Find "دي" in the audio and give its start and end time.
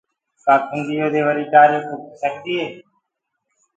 1.13-1.21